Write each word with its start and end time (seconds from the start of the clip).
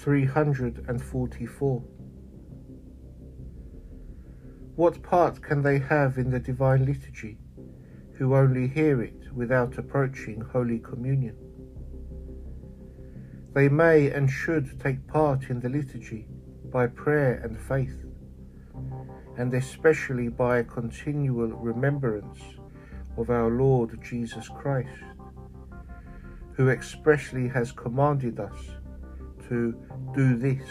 344. 0.00 1.82
What 4.76 5.02
part 5.02 5.42
can 5.42 5.60
they 5.62 5.78
have 5.78 6.16
in 6.16 6.30
the 6.30 6.40
divine 6.40 6.86
liturgy 6.86 7.36
who 8.14 8.34
only 8.34 8.66
hear 8.66 9.02
it 9.02 9.30
without 9.34 9.76
approaching 9.76 10.40
Holy 10.40 10.78
Communion? 10.78 11.36
They 13.52 13.68
may 13.68 14.10
and 14.10 14.30
should 14.30 14.80
take 14.80 15.06
part 15.06 15.50
in 15.50 15.60
the 15.60 15.68
liturgy 15.68 16.26
by 16.72 16.86
prayer 16.86 17.34
and 17.44 17.60
faith, 17.60 18.06
and 19.36 19.52
especially 19.52 20.28
by 20.28 20.58
a 20.58 20.64
continual 20.64 21.48
remembrance 21.48 22.38
of 23.18 23.28
our 23.28 23.50
Lord 23.50 24.02
Jesus 24.02 24.48
Christ, 24.48 24.88
who 26.52 26.70
expressly 26.70 27.48
has 27.48 27.70
commanded 27.70 28.40
us 28.40 28.79
to 29.50 29.74
do 30.14 30.36
this 30.36 30.62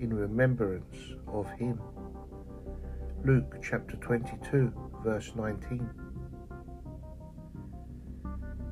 in 0.00 0.14
remembrance 0.14 0.96
of 1.26 1.46
him. 1.52 1.78
Luke 3.22 3.56
chapter 3.62 3.96
22, 3.96 4.72
verse 5.04 5.32
19. 5.36 5.90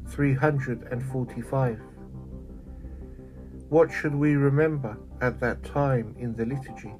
345. 0.08 1.80
What 3.68 3.92
should 3.92 4.14
we 4.14 4.36
remember 4.36 4.96
at 5.20 5.38
that 5.40 5.62
time 5.62 6.16
in 6.18 6.34
the 6.34 6.46
liturgy, 6.46 6.94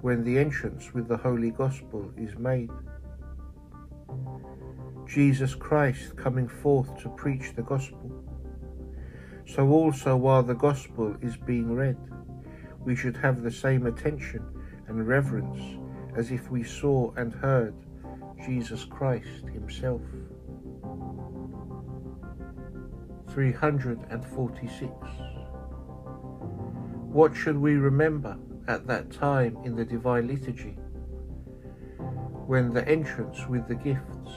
when 0.00 0.24
the 0.24 0.38
entrance 0.38 0.94
with 0.94 1.06
the 1.06 1.18
Holy 1.18 1.50
Gospel 1.50 2.10
is 2.16 2.34
made? 2.38 2.70
Jesus 5.06 5.54
Christ 5.54 6.16
coming 6.16 6.48
forth 6.48 6.96
to 7.02 7.10
preach 7.10 7.52
the 7.54 7.62
Gospel. 7.62 8.24
So 9.46 9.68
also 9.68 10.16
while 10.16 10.42
the 10.42 10.54
Gospel 10.54 11.16
is 11.22 11.36
being 11.36 11.72
read, 11.74 11.96
we 12.84 12.96
should 12.96 13.16
have 13.16 13.42
the 13.42 13.50
same 13.50 13.86
attention 13.86 14.44
and 14.88 15.06
reverence 15.06 15.78
as 16.16 16.30
if 16.30 16.50
we 16.50 16.62
saw 16.64 17.12
and 17.16 17.32
heard 17.32 17.74
Jesus 18.44 18.84
Christ 18.84 19.46
himself. 19.52 20.02
346. 23.30 24.90
What 27.12 27.34
should 27.34 27.56
we 27.56 27.74
remember 27.74 28.36
at 28.68 28.86
that 28.86 29.10
time 29.10 29.56
in 29.64 29.76
the 29.76 29.84
Divine 29.84 30.26
Liturgy, 30.26 30.76
when 32.46 32.72
the 32.72 32.86
entrance 32.88 33.46
with 33.46 33.68
the 33.68 33.74
gifts 33.74 34.32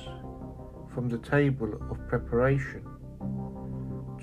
from 0.93 1.09
the 1.09 1.17
table 1.17 1.73
of 1.89 2.07
preparation 2.07 2.85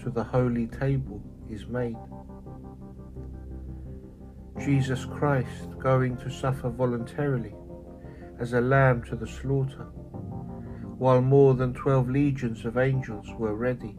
to 0.06 0.10
the 0.12 0.22
holy 0.22 0.68
table 0.68 1.20
is 1.50 1.66
made? 1.66 1.96
Jesus 4.64 5.04
Christ 5.04 5.76
going 5.80 6.16
to 6.18 6.30
suffer 6.30 6.68
voluntarily 6.68 7.56
as 8.38 8.52
a 8.52 8.60
lamb 8.60 9.02
to 9.02 9.16
the 9.16 9.26
slaughter, 9.26 9.88
while 10.96 11.20
more 11.20 11.54
than 11.54 11.74
twelve 11.74 12.08
legions 12.08 12.64
of 12.64 12.78
angels 12.78 13.26
were 13.36 13.56
ready 13.56 13.96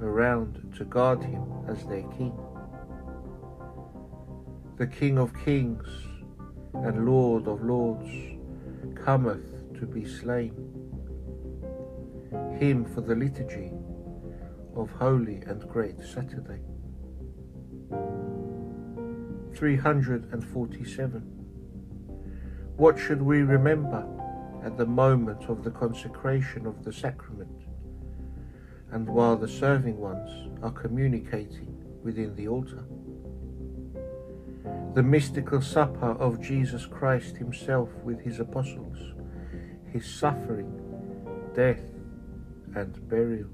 around 0.00 0.72
to 0.76 0.84
guard 0.84 1.20
him 1.24 1.42
as 1.68 1.84
their 1.86 2.06
king. 2.16 2.38
The 4.78 4.86
King 4.86 5.18
of 5.18 5.34
kings 5.44 5.88
and 6.74 7.06
Lord 7.06 7.48
of 7.48 7.64
lords 7.64 8.08
cometh 9.04 9.74
to 9.80 9.84
be 9.84 10.04
slain. 10.04 10.54
Hymn 12.60 12.84
for 12.94 13.00
the 13.00 13.16
liturgy 13.16 13.72
of 14.74 14.90
Holy 14.90 15.42
and 15.46 15.68
Great 15.68 15.98
Saturday. 16.00 16.60
347. 19.54 21.20
What 22.76 22.98
should 22.98 23.20
we 23.20 23.42
remember 23.42 24.06
at 24.64 24.76
the 24.76 24.86
moment 24.86 25.48
of 25.48 25.64
the 25.64 25.70
consecration 25.70 26.66
of 26.66 26.84
the 26.84 26.92
sacrament 26.92 27.64
and 28.92 29.08
while 29.08 29.36
the 29.36 29.48
serving 29.48 29.98
ones 29.98 30.48
are 30.62 30.70
communicating 30.70 31.84
within 32.02 32.34
the 32.36 32.48
altar? 32.48 32.84
The 34.94 35.02
mystical 35.02 35.60
supper 35.60 36.12
of 36.12 36.40
Jesus 36.40 36.86
Christ 36.86 37.36
himself 37.36 37.90
with 38.02 38.20
his 38.20 38.40
apostles, 38.40 38.98
his 39.92 40.04
suffering, 40.06 40.72
death, 41.54 41.82
and 42.74 43.08
burial. 43.08 43.50